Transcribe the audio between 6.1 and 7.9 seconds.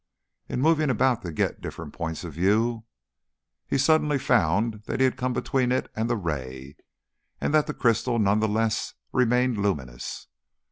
ray, and that the